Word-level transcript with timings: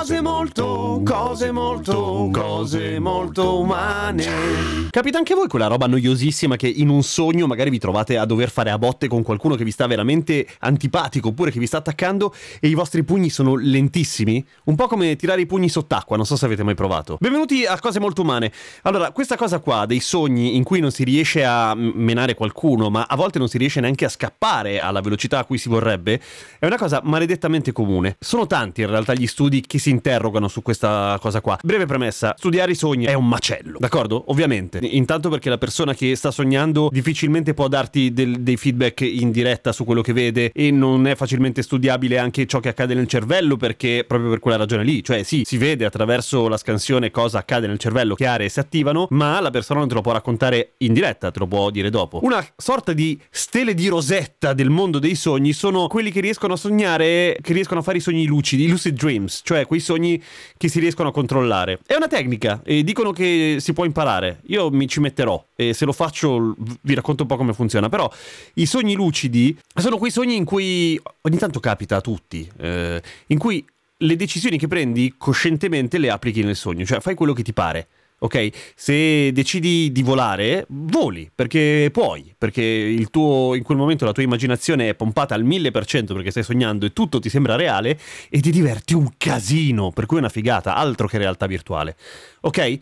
Cose 0.00 0.22
molto, 0.22 1.02
cose 1.04 1.52
molto, 1.52 2.30
cose 2.32 2.98
molto 2.98 3.60
umane. 3.60 4.88
Capita 4.88 5.18
anche 5.18 5.34
voi 5.34 5.46
quella 5.46 5.66
roba 5.66 5.86
noiosissima 5.86 6.56
che 6.56 6.68
in 6.68 6.88
un 6.88 7.02
sogno 7.02 7.46
magari 7.46 7.68
vi 7.68 7.78
trovate 7.78 8.16
a 8.16 8.24
dover 8.24 8.48
fare 8.48 8.70
a 8.70 8.78
botte 8.78 9.08
con 9.08 9.22
qualcuno 9.22 9.56
che 9.56 9.62
vi 9.62 9.70
sta 9.70 9.86
veramente 9.86 10.46
antipatico 10.60 11.28
oppure 11.28 11.50
che 11.50 11.58
vi 11.58 11.66
sta 11.66 11.76
attaccando 11.76 12.34
e 12.60 12.68
i 12.68 12.74
vostri 12.74 13.04
pugni 13.04 13.28
sono 13.28 13.56
lentissimi? 13.56 14.42
Un 14.64 14.74
po' 14.74 14.86
come 14.86 15.16
tirare 15.16 15.42
i 15.42 15.46
pugni 15.46 15.68
sott'acqua, 15.68 16.16
non 16.16 16.24
so 16.24 16.34
se 16.34 16.46
avete 16.46 16.62
mai 16.62 16.74
provato. 16.74 17.18
Benvenuti 17.20 17.66
a 17.66 17.78
Cose 17.78 18.00
molto 18.00 18.22
umane. 18.22 18.50
Allora, 18.84 19.10
questa 19.10 19.36
cosa 19.36 19.58
qua 19.58 19.84
dei 19.84 20.00
sogni 20.00 20.56
in 20.56 20.64
cui 20.64 20.80
non 20.80 20.92
si 20.92 21.04
riesce 21.04 21.44
a 21.44 21.74
menare 21.74 22.32
qualcuno, 22.34 22.88
ma 22.88 23.04
a 23.06 23.16
volte 23.16 23.38
non 23.38 23.48
si 23.48 23.58
riesce 23.58 23.80
neanche 23.80 24.06
a 24.06 24.08
scappare 24.08 24.80
alla 24.80 25.02
velocità 25.02 25.40
a 25.40 25.44
cui 25.44 25.58
si 25.58 25.68
vorrebbe, 25.68 26.18
è 26.58 26.64
una 26.64 26.78
cosa 26.78 27.02
maledettamente 27.04 27.72
comune. 27.72 28.16
Sono 28.18 28.46
tanti 28.46 28.80
in 28.80 28.88
realtà 28.88 29.12
gli 29.12 29.26
studi 29.26 29.60
che 29.60 29.78
si 29.78 29.89
interrogano 29.90 30.48
su 30.48 30.62
questa 30.62 31.18
cosa 31.20 31.40
qua. 31.40 31.58
Breve 31.62 31.86
premessa, 31.86 32.34
studiare 32.36 32.72
i 32.72 32.74
sogni 32.74 33.06
è 33.06 33.14
un 33.14 33.28
macello, 33.28 33.78
d'accordo? 33.78 34.24
Ovviamente. 34.28 34.78
Intanto 34.82 35.28
perché 35.28 35.48
la 35.48 35.58
persona 35.58 35.94
che 35.94 36.14
sta 36.16 36.30
sognando 36.30 36.88
difficilmente 36.90 37.54
può 37.54 37.68
darti 37.68 38.12
del, 38.12 38.40
dei 38.40 38.56
feedback 38.56 39.00
in 39.02 39.30
diretta 39.30 39.72
su 39.72 39.84
quello 39.84 40.02
che 40.02 40.12
vede 40.12 40.50
e 40.54 40.70
non 40.70 41.06
è 41.06 41.14
facilmente 41.14 41.62
studiabile 41.62 42.18
anche 42.18 42.46
ciò 42.46 42.60
che 42.60 42.68
accade 42.68 42.94
nel 42.94 43.06
cervello 43.06 43.56
perché 43.56 44.04
proprio 44.06 44.30
per 44.30 44.38
quella 44.38 44.56
ragione 44.56 44.84
lì, 44.84 45.02
cioè 45.02 45.22
sì, 45.22 45.42
si 45.44 45.56
vede 45.56 45.84
attraverso 45.84 46.48
la 46.48 46.56
scansione 46.56 47.10
cosa 47.10 47.38
accade 47.38 47.66
nel 47.66 47.78
cervello, 47.78 48.14
che 48.14 48.26
aree 48.26 48.48
si 48.48 48.60
attivano, 48.60 49.06
ma 49.10 49.40
la 49.40 49.50
persona 49.50 49.80
non 49.80 49.88
te 49.88 49.94
lo 49.94 50.00
può 50.00 50.12
raccontare 50.12 50.72
in 50.78 50.92
diretta, 50.92 51.30
te 51.30 51.38
lo 51.38 51.46
può 51.46 51.70
dire 51.70 51.90
dopo. 51.90 52.20
Una 52.22 52.44
sorta 52.56 52.92
di 52.92 53.20
stele 53.30 53.74
di 53.74 53.88
rosetta 53.88 54.52
del 54.52 54.70
mondo 54.70 54.98
dei 54.98 55.14
sogni 55.14 55.52
sono 55.52 55.86
quelli 55.88 56.10
che 56.10 56.20
riescono 56.20 56.54
a 56.54 56.56
sognare, 56.56 57.36
che 57.40 57.52
riescono 57.52 57.80
a 57.80 57.82
fare 57.82 57.98
i 57.98 58.00
sogni 58.00 58.26
lucidi, 58.26 58.64
i 58.64 58.68
lucid 58.68 58.96
dreams, 58.96 59.40
cioè 59.44 59.66
quei 59.66 59.79
sogni 59.80 60.22
che 60.56 60.68
si 60.68 60.80
riescono 60.80 61.08
a 61.08 61.12
controllare. 61.12 61.80
È 61.86 61.94
una 61.94 62.08
tecnica 62.08 62.60
e 62.64 62.82
dicono 62.82 63.12
che 63.12 63.56
si 63.60 63.72
può 63.72 63.84
imparare. 63.84 64.40
Io 64.46 64.70
mi 64.70 64.86
ci 64.88 65.00
metterò 65.00 65.42
e 65.54 65.74
se 65.74 65.84
lo 65.84 65.92
faccio 65.92 66.54
vi 66.82 66.94
racconto 66.94 67.22
un 67.22 67.28
po' 67.28 67.36
come 67.36 67.52
funziona. 67.52 67.88
Però 67.88 68.10
i 68.54 68.66
sogni 68.66 68.94
lucidi 68.94 69.56
sono 69.74 69.98
quei 69.98 70.10
sogni 70.10 70.36
in 70.36 70.44
cui 70.44 71.00
ogni 71.22 71.38
tanto 71.38 71.60
capita 71.60 71.96
a 71.96 72.00
tutti, 72.00 72.48
eh, 72.58 73.02
in 73.26 73.38
cui 73.38 73.64
le 74.02 74.16
decisioni 74.16 74.56
che 74.56 74.66
prendi 74.66 75.14
coscientemente 75.18 75.98
le 75.98 76.10
applichi 76.10 76.42
nel 76.42 76.56
sogno, 76.56 76.84
cioè 76.84 77.00
fai 77.00 77.14
quello 77.14 77.32
che 77.32 77.42
ti 77.42 77.52
pare 77.52 77.88
ok? 78.22 78.48
Se 78.74 79.32
decidi 79.32 79.90
di 79.92 80.02
volare, 80.02 80.66
voli, 80.68 81.30
perché 81.34 81.88
puoi, 81.92 82.34
perché 82.36 82.62
il 82.62 83.10
tuo, 83.10 83.54
in 83.54 83.62
quel 83.62 83.78
momento 83.78 84.04
la 84.04 84.12
tua 84.12 84.22
immaginazione 84.22 84.90
è 84.90 84.94
pompata 84.94 85.34
al 85.34 85.44
1000% 85.44 86.12
perché 86.12 86.30
stai 86.30 86.42
sognando 86.42 86.86
e 86.86 86.92
tutto 86.92 87.18
ti 87.18 87.28
sembra 87.28 87.56
reale 87.56 87.98
e 88.28 88.40
ti 88.40 88.50
diverti 88.50 88.94
un 88.94 89.08
casino, 89.16 89.90
per 89.90 90.06
cui 90.06 90.16
è 90.16 90.20
una 90.20 90.28
figata, 90.28 90.74
altro 90.74 91.06
che 91.06 91.18
realtà 91.18 91.46
virtuale, 91.46 91.96
ok? 92.40 92.78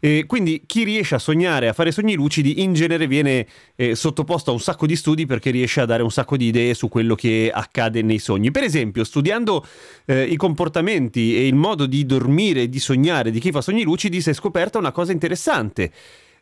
E 0.00 0.24
quindi 0.26 0.62
chi 0.66 0.84
riesce 0.84 1.16
a 1.16 1.18
sognare, 1.18 1.68
a 1.68 1.72
fare 1.72 1.90
sogni 1.90 2.14
lucidi, 2.14 2.62
in 2.62 2.72
genere 2.72 3.06
viene 3.06 3.46
eh, 3.74 3.94
sottoposto 3.94 4.50
a 4.50 4.52
un 4.52 4.60
sacco 4.60 4.86
di 4.86 4.94
studi 4.94 5.26
perché 5.26 5.50
riesce 5.50 5.80
a 5.80 5.86
dare 5.86 6.02
un 6.02 6.10
sacco 6.10 6.36
di 6.36 6.46
idee 6.46 6.74
su 6.74 6.88
quello 6.88 7.14
che 7.14 7.50
accade 7.52 8.02
nei 8.02 8.18
sogni. 8.18 8.50
Per 8.50 8.62
esempio, 8.62 9.02
studiando 9.02 9.66
eh, 10.06 10.22
i 10.22 10.36
comportamenti 10.36 11.36
e 11.36 11.46
il 11.46 11.56
modo 11.56 11.86
di 11.86 12.06
dormire 12.06 12.68
di 12.68 12.78
sognare 12.78 13.30
di 13.30 13.40
chi 13.40 13.50
fa 13.50 13.60
sogni 13.60 13.82
lucidi, 13.82 14.20
si 14.20 14.30
è 14.30 14.32
scoperta 14.32 14.78
una 14.78 14.92
cosa 14.92 15.12
interessante. 15.12 15.90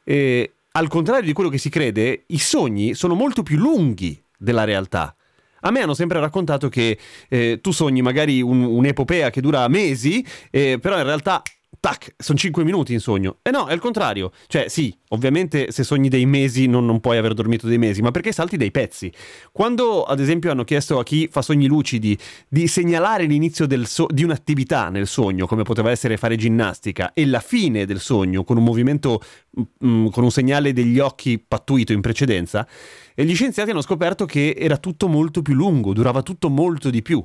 Eh, 0.04 0.52
al 0.72 0.88
contrario 0.88 1.24
di 1.24 1.32
quello 1.32 1.48
che 1.48 1.58
si 1.58 1.70
crede, 1.70 2.24
i 2.26 2.38
sogni 2.38 2.92
sono 2.92 3.14
molto 3.14 3.42
più 3.42 3.56
lunghi 3.56 4.22
della 4.36 4.64
realtà. 4.64 5.16
A 5.60 5.70
me 5.70 5.80
hanno 5.80 5.94
sempre 5.94 6.20
raccontato 6.20 6.68
che 6.68 6.98
eh, 7.28 7.60
tu 7.62 7.70
sogni 7.70 8.02
magari 8.02 8.42
un, 8.42 8.62
un'epopea 8.62 9.30
che 9.30 9.40
dura 9.40 9.66
mesi, 9.68 10.24
eh, 10.50 10.78
però 10.78 10.98
in 10.98 11.04
realtà 11.04 11.42
tac, 11.86 12.16
sono 12.18 12.36
5 12.36 12.64
minuti 12.64 12.92
in 12.92 12.98
sogno. 12.98 13.36
E 13.42 13.52
no, 13.52 13.66
è 13.66 13.72
il 13.72 13.78
contrario. 13.78 14.32
Cioè, 14.48 14.66
sì, 14.66 14.92
ovviamente 15.10 15.70
se 15.70 15.84
sogni 15.84 16.08
dei 16.08 16.26
mesi 16.26 16.66
non, 16.66 16.84
non, 16.84 16.98
puoi 16.98 17.16
aver 17.16 17.32
dormito 17.32 17.68
dei 17.68 17.78
mesi, 17.78 18.02
ma 18.02 18.10
perché 18.10 18.32
salti 18.32 18.56
dei 18.56 18.72
pezzi. 18.72 19.12
Quando, 19.52 20.02
ad 20.02 20.18
esempio, 20.18 20.50
hanno 20.50 20.64
chiesto 20.64 20.98
a 20.98 21.04
chi 21.04 21.28
fa 21.30 21.42
sogni 21.42 21.68
lucidi 21.68 22.18
di 22.48 22.66
segnalare 22.66 23.26
l'inizio 23.26 23.68
so- 23.84 24.08
di 24.10 24.24
un'attività 24.24 24.88
nel 24.88 25.06
sogno, 25.06 25.46
come 25.46 25.62
poteva 25.62 25.92
essere 25.92 26.16
fare 26.16 26.34
ginnastica, 26.34 27.12
e 27.12 27.24
la 27.24 27.38
fine 27.38 27.86
del 27.86 28.00
sogno 28.00 28.42
con 28.42 28.56
un 28.56 28.64
movimento, 28.64 29.20
mh, 29.50 29.62
mm, 29.86 30.06
con 30.08 30.24
un 30.24 30.32
segnale 30.32 30.72
degli 30.72 30.98
occhi 30.98 31.38
pattuito 31.38 31.92
in 31.92 32.00
precedenza, 32.00 32.66
e 33.14 33.24
gli 33.24 33.34
scienziati 33.34 33.70
hanno 33.70 33.80
scoperto 33.80 34.24
che 34.24 34.56
era 34.58 34.78
tutto 34.78 35.06
molto 35.06 35.40
più 35.40 35.54
lungo, 35.54 35.92
durava 35.92 36.22
tutto 36.22 36.48
molto 36.50 36.90
di 36.90 37.02
più. 37.02 37.24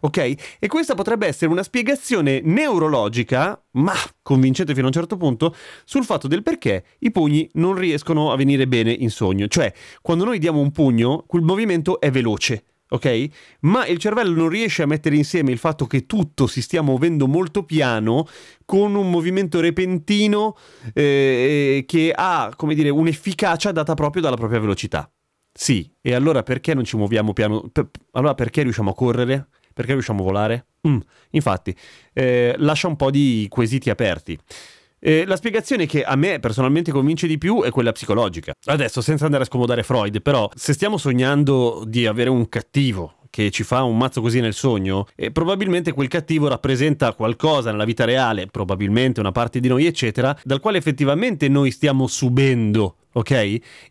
Ok? 0.00 0.34
E 0.58 0.66
questa 0.68 0.94
potrebbe 0.94 1.26
essere 1.26 1.50
una 1.50 1.62
spiegazione 1.62 2.40
neurologica, 2.42 3.62
ma 3.72 3.94
convincente 4.22 4.72
fino 4.72 4.84
a 4.84 4.88
un 4.88 4.94
certo 4.94 5.16
punto, 5.16 5.54
sul 5.84 6.04
fatto 6.04 6.28
del 6.28 6.42
perché 6.42 6.84
i 7.00 7.10
pugni 7.10 7.48
non 7.54 7.74
riescono 7.74 8.32
a 8.32 8.36
venire 8.36 8.66
bene 8.66 8.92
in 8.92 9.10
sogno. 9.10 9.46
Cioè, 9.48 9.72
quando 10.02 10.24
noi 10.24 10.38
diamo 10.38 10.60
un 10.60 10.72
pugno, 10.72 11.24
quel 11.26 11.42
movimento 11.42 12.00
è 12.00 12.10
veloce. 12.10 12.64
Ok? 12.90 13.28
Ma 13.60 13.86
il 13.86 13.98
cervello 13.98 14.34
non 14.34 14.48
riesce 14.48 14.82
a 14.82 14.86
mettere 14.86 15.14
insieme 15.16 15.50
il 15.50 15.58
fatto 15.58 15.86
che 15.86 16.06
tutto 16.06 16.46
si 16.46 16.62
stia 16.62 16.80
muovendo 16.80 17.26
molto 17.26 17.64
piano 17.64 18.26
con 18.64 18.94
un 18.94 19.10
movimento 19.10 19.60
repentino 19.60 20.56
eh, 20.94 21.84
che 21.86 22.12
ha, 22.14 22.50
come 22.56 22.74
dire, 22.74 22.88
un'efficacia 22.88 23.72
data 23.72 23.92
proprio 23.94 24.22
dalla 24.22 24.36
propria 24.36 24.60
velocità. 24.60 25.10
Sì, 25.52 25.92
e 26.00 26.14
allora 26.14 26.42
perché 26.42 26.72
non 26.72 26.84
ci 26.84 26.96
muoviamo 26.96 27.32
piano? 27.32 27.68
Per, 27.70 27.90
allora 28.12 28.34
perché 28.34 28.62
riusciamo 28.62 28.90
a 28.90 28.94
correre? 28.94 29.48
Perché 29.78 29.92
riusciamo 29.92 30.22
a 30.22 30.24
volare? 30.24 30.66
Mm, 30.88 30.98
infatti, 31.30 31.72
eh, 32.12 32.52
lascia 32.58 32.88
un 32.88 32.96
po' 32.96 33.12
di 33.12 33.46
quesiti 33.48 33.90
aperti. 33.90 34.36
Eh, 34.98 35.24
la 35.24 35.36
spiegazione 35.36 35.86
che 35.86 36.02
a 36.02 36.16
me 36.16 36.40
personalmente 36.40 36.90
convince 36.90 37.28
di 37.28 37.38
più 37.38 37.62
è 37.62 37.70
quella 37.70 37.92
psicologica. 37.92 38.54
Adesso, 38.64 39.00
senza 39.00 39.26
andare 39.26 39.44
a 39.44 39.46
scomodare 39.46 39.84
Freud, 39.84 40.20
però, 40.20 40.50
se 40.52 40.72
stiamo 40.72 40.96
sognando 40.96 41.84
di 41.86 42.06
avere 42.08 42.28
un 42.28 42.48
cattivo 42.48 43.17
che 43.30 43.50
ci 43.50 43.62
fa 43.62 43.82
un 43.82 43.96
mazzo 43.96 44.20
così 44.20 44.40
nel 44.40 44.54
sogno, 44.54 45.06
eh, 45.14 45.30
probabilmente 45.30 45.92
quel 45.92 46.08
cattivo 46.08 46.48
rappresenta 46.48 47.12
qualcosa 47.12 47.70
nella 47.70 47.84
vita 47.84 48.04
reale, 48.04 48.46
probabilmente 48.46 49.20
una 49.20 49.32
parte 49.32 49.60
di 49.60 49.68
noi, 49.68 49.86
eccetera, 49.86 50.36
dal 50.44 50.60
quale 50.60 50.78
effettivamente 50.78 51.48
noi 51.48 51.70
stiamo 51.70 52.06
subendo 52.06 52.96
ok? 53.18 53.30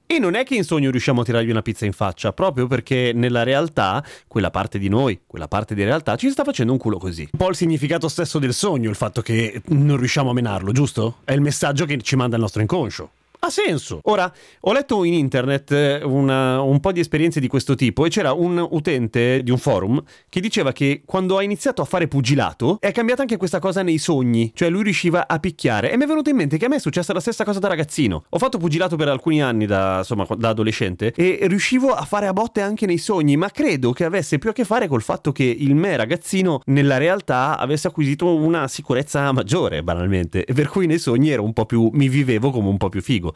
E 0.06 0.20
non 0.20 0.36
è 0.36 0.44
che 0.44 0.56
in 0.56 0.64
sogno 0.64 0.90
riusciamo 0.90 1.22
a 1.22 1.24
tirargli 1.24 1.50
una 1.50 1.62
pizza 1.62 1.86
in 1.86 1.92
faccia, 1.92 2.32
proprio 2.34 2.68
perché 2.68 3.12
nella 3.14 3.44
realtà, 3.44 4.04
quella 4.28 4.52
parte 4.52 4.80
di 4.80 4.88
noi, 4.88 5.22
quella 5.28 5.48
parte 5.48 5.76
di 5.76 5.84
realtà, 5.84 6.16
ci 6.16 6.30
sta 6.30 6.44
facendo 6.44 6.72
un 6.72 6.78
culo 6.78 6.98
così. 6.98 7.28
Un 7.32 7.40
po' 7.40 7.50
il 7.50 7.56
significato 7.56 8.08
stesso 8.08 8.40
del 8.40 8.54
sogno, 8.54 8.90
il 8.90 8.96
fatto 8.96 9.22
che 9.22 9.62
non 9.68 9.98
riusciamo 9.98 10.30
a 10.30 10.34
menarlo, 10.34 10.72
giusto? 10.72 11.18
È 11.24 11.34
il 11.34 11.42
messaggio 11.42 11.86
che 11.86 12.00
ci 12.02 12.16
manda 12.16 12.36
il 12.36 12.42
nostro 12.42 12.62
inconscio. 12.62 13.12
Ha 13.40 13.50
senso. 13.50 14.00
Ora, 14.04 14.32
ho 14.62 14.74
letto 14.74 15.04
in 15.04 15.14
internet 15.14 15.72
eh, 15.72 16.04
una, 16.04 16.60
un 16.62 16.80
po' 16.80 16.92
di 16.92 17.00
esperienze 17.00 17.40
di 17.40 17.48
questo 17.48 17.76
tipo 17.76 18.06
e 18.06 18.10
c'era 18.10 18.34
un 18.34 18.66
utente 18.72 19.42
di 19.44 19.52
un 19.52 19.58
forum 19.58 20.02
che 20.28 20.40
diceva 20.40 20.72
che 20.72 21.04
quando 21.06 21.38
ha 21.38 21.44
iniziato 21.44 21.82
a 21.82 21.86
fare 21.86 22.08
pugilato 22.08 22.78
è 22.80 22.92
cambiata 22.92 23.22
anche 23.22 23.38
questa 23.38 23.60
cosa 23.60 23.84
nei 23.84 24.00
sogni, 24.00 24.52
cioè 24.56 24.70
lui 24.70 24.84
riusciva 24.84 25.28
a 25.28 25.40
picchiare 25.40 25.92
e 25.92 25.98
mi 25.98 26.04
è 26.04 26.08
venuto 26.08 26.30
in 26.30 26.36
mente 26.36 26.58
che 26.58 26.66
a 26.66 26.68
me 26.68 26.78
è 26.78 26.80
successa 26.80 27.14
la 27.14 27.20
stessa 27.20 27.44
cosa 27.44 27.60
da 27.60 27.68
ragazzino. 27.68 28.26
Ho 28.28 28.38
fatto 28.40 28.58
pugilato 28.58 28.96
per 28.96 29.08
alcuni 29.08 29.42
anni 29.42 29.66
da, 29.68 30.00
insomma, 30.00 30.26
da 30.36 30.50
adolescente 30.50 31.14
e 31.16 31.40
riuscivo 31.44 31.94
a 31.94 32.06
fare 32.06 32.28
a 32.28 32.34
botte 32.34 32.62
anche 32.62 32.86
nei 32.88 32.98
sogni, 32.98 33.38
ma 33.38 33.50
credo 33.50 33.92
che 33.92 34.04
avesse 34.04 34.40
più 34.40 34.50
a 34.50 34.54
che 34.54 34.66
fare 34.66 34.88
col 34.88 35.04
fatto 35.04 35.32
che 35.32 35.44
il 35.44 35.76
me 35.76 35.96
ragazzino 35.96 36.62
nella 36.66 36.98
realtà 36.98 37.58
avesse 37.58 37.88
acquisito 37.88 38.34
una 38.36 38.68
sicurezza 38.68 39.32
maggiore, 39.32 39.84
banalmente, 39.84 40.44
e 40.44 40.54
per 40.54 40.68
cui 40.68 40.88
nei 40.88 41.00
sogni 41.00 41.30
ero 41.30 41.44
un 41.44 41.54
po' 41.54 41.66
più 41.66 41.90
mi 41.94 42.10
vivevo 42.10 42.50
come 42.50 42.68
un 42.68 42.78
po' 42.78 42.90
più 42.90 43.02
figo. 43.02 43.27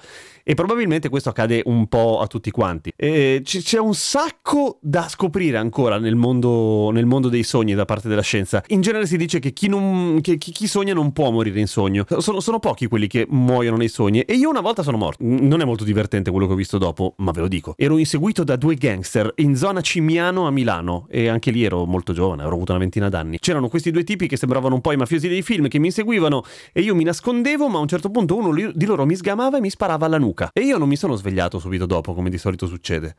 E 0.44 0.54
probabilmente 0.54 1.10
questo 1.10 1.30
accade 1.30 1.62
un 1.66 1.88
po' 1.88 2.20
a 2.20 2.28
tutti 2.28 2.52
quanti. 2.52 2.92
E 2.96 3.42
c'è 3.44 3.80
un 3.80 3.94
sacco 3.94 4.80
da 4.82 5.08
scoprire 5.08 5.58
ancora 5.58 6.00
nel 6.00 6.16
mondo, 6.16 6.90
nel 6.92 7.06
mondo, 7.06 7.30
dei 7.30 7.44
sogni 7.44 7.74
da 7.74 7.86
parte 7.86 8.08
della 8.08 8.22
scienza. 8.22 8.64
In 8.68 8.82
genere 8.82 9.06
si 9.06 9.18
dice 9.18 9.40
che 9.40 9.54
chi, 9.54 9.68
non, 9.68 10.20
che 10.22 10.38
chi 10.38 10.68
sogna 10.68 10.94
non 10.94 11.12
può 11.14 11.30
morire 11.32 11.60
in 11.60 11.68
sogno. 11.68 12.06
Sono, 12.18 12.40
sono, 12.40 12.60
pochi 12.60 12.88
quelli 12.88 13.08
che 13.08 13.26
muoiono 13.30 13.78
nei 13.78 13.88
sogni. 13.88 14.22
E 14.22 14.34
io 14.34 14.50
una 14.50 14.62
volta 14.62 14.84
sono 14.84 14.98
morto. 14.98 15.24
Non 15.24 15.62
è 15.62 15.66
molto 15.66 15.84
divertente 15.84 16.32
quello 16.32 16.48
che 16.48 16.54
ho 16.54 16.58
visto 16.58 16.78
dopo, 16.78 17.14
ma 17.18 17.32
ve 17.32 17.42
lo 17.42 17.48
dico. 17.48 17.74
Ero 17.78 17.98
inseguito 17.98 18.44
da 18.44 18.56
due 18.56 18.76
gangster 18.76 19.32
in 19.38 19.56
zona 19.56 19.82
Cimiano 19.82 20.48
a 20.48 20.52
Milano. 20.52 21.06
E 21.10 21.28
anche 21.28 21.52
lì 21.52 21.64
ero 21.64 21.86
molto 21.86 22.14
giovane, 22.14 22.42
avrò 22.42 22.56
avuto 22.56 22.72
una 22.72 22.82
ventina 22.82 23.10
d'anni. 23.10 23.38
C'erano 23.40 23.68
questi 23.68 23.92
due 23.92 24.04
tipi 24.04 24.28
che 24.28 24.38
sembravano 24.38 24.76
un 24.76 24.82
po' 24.82 24.92
i 24.92 24.98
mafiosi 24.98 25.28
dei 25.28 25.42
film 25.42 25.68
che 25.68 25.80
mi 25.80 25.88
inseguivano 25.88 26.44
e 26.74 26.82
io 26.82 26.96
mi 26.96 27.04
nascondevo, 27.04 27.68
ma 27.68 27.78
a 27.78 27.82
un 27.82 27.88
certo 27.88 28.10
punto 28.10 28.36
uno 28.36 28.72
di 28.74 28.86
loro 28.86 29.06
mi 29.06 29.16
sgamava 29.16 29.58
e 29.58 29.62
mi 29.62 29.70
sparava 29.70 29.81
sparava 29.82 30.06
alla 30.06 30.20
nuca. 30.20 30.52
E 30.54 30.62
io 30.62 30.78
non 30.78 30.88
mi 30.88 30.96
sono 30.96 31.16
svegliato 31.16 31.58
subito 31.58 31.88
dopo, 31.88 32.14
come 32.14 32.30
di 32.30 32.38
solito 32.38 32.68
succede, 32.68 33.16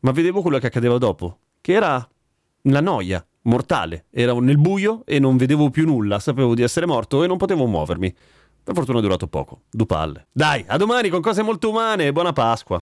ma 0.00 0.12
vedevo 0.12 0.42
quello 0.42 0.58
che 0.58 0.68
accadeva 0.68 0.96
dopo, 0.96 1.38
che 1.60 1.72
era 1.72 2.08
la 2.62 2.80
noia 2.80 3.26
mortale. 3.42 4.06
Ero 4.10 4.38
nel 4.38 4.58
buio 4.58 5.02
e 5.06 5.18
non 5.18 5.36
vedevo 5.36 5.70
più 5.70 5.84
nulla, 5.84 6.20
sapevo 6.20 6.54
di 6.54 6.62
essere 6.62 6.86
morto 6.86 7.24
e 7.24 7.26
non 7.26 7.36
potevo 7.36 7.66
muovermi. 7.66 8.14
Per 8.62 8.74
fortuna 8.74 8.98
è 9.00 9.02
durato 9.02 9.26
poco, 9.26 9.62
due. 9.70 10.26
Dai, 10.30 10.64
a 10.68 10.76
domani 10.76 11.08
con 11.08 11.20
cose 11.20 11.42
molto 11.42 11.68
umane 11.68 12.06
e 12.06 12.12
buona 12.12 12.32
Pasqua. 12.32 12.78